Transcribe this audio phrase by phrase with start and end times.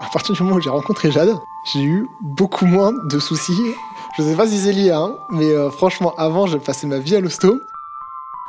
[0.00, 1.36] À partir du moment où j'ai rencontré Jade,
[1.72, 3.74] j'ai eu beaucoup moins de soucis.
[4.16, 7.16] Je sais pas si c'est lié, hein, mais euh, franchement, avant, j'ai passé ma vie
[7.16, 7.60] à l'hosto.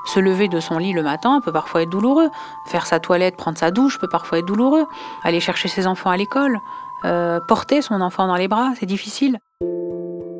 [0.05, 2.29] Se lever de son lit le matin peut parfois être douloureux.
[2.67, 4.85] Faire sa toilette, prendre sa douche peut parfois être douloureux.
[5.23, 6.57] Aller chercher ses enfants à l'école,
[7.03, 9.37] euh, porter son enfant dans les bras, c'est difficile.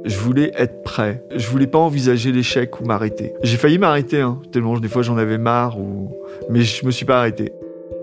[0.05, 1.23] Je voulais être prêt.
[1.36, 3.34] Je voulais pas envisager l'échec ou m'arrêter.
[3.43, 6.09] J'ai failli m'arrêter, hein, tellement des fois j'en avais marre, ou...
[6.50, 7.52] mais je me suis pas arrêté.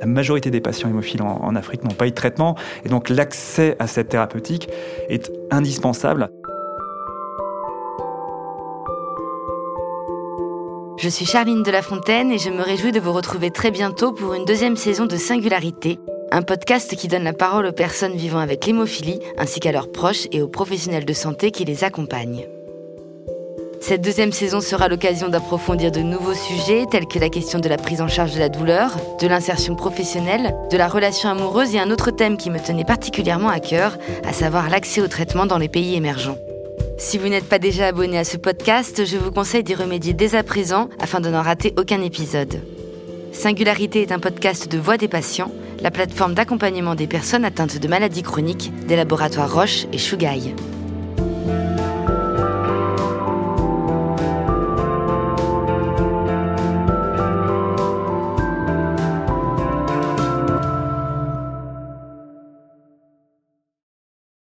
[0.01, 2.55] La majorité des patients hémophiles en, Afrique n'ont pas eu de traitement,
[2.85, 4.69] et donc l'accès à cette thérapeutique
[5.09, 6.31] est indispensable.
[10.99, 14.13] Je suis Charline de la Fontaine et je me réjouis de vous retrouver très bientôt
[14.13, 16.01] pour une deuxième saison de Singularité,
[16.33, 20.27] un podcast qui donne la parole aux personnes vivant avec l'hémophilie, ainsi qu'à leurs proches
[20.33, 22.47] et aux professionnels de santé qui les accompagnent.
[23.89, 27.79] Cette deuxième saison sera l'occasion d'approfondir de nouveaux sujets tels que la question de la
[27.79, 31.91] prise en charge de la douleur, de l'insertion professionnelle, de la relation amoureuse et un
[31.91, 35.71] autre thème qui me tenait particulièrement à cœur, à savoir l'accès au traitement dans les
[35.71, 36.37] pays émergents.
[36.99, 40.35] Si vous n'êtes pas déjà abonné à ce podcast, je vous conseille d'y remédier dès
[40.35, 42.61] à présent afin de n'en rater aucun épisode.
[43.33, 45.51] Singularité est un podcast de Voix des patients,
[45.81, 50.55] la plateforme d'accompagnement des personnes atteintes de maladies chroniques des laboratoires Roche et Chugai.